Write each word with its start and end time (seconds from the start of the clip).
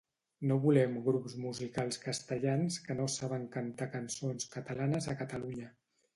No 0.51 0.55
volem 0.61 0.95
grups 1.07 1.35
musicals 1.43 1.99
castellans 2.05 2.79
que 2.87 2.97
no 3.01 3.07
saben 3.17 3.47
cantar 3.59 3.91
cançons 3.99 4.51
catalanes 4.57 5.13
a 5.15 5.19
Catalunya 5.23 5.73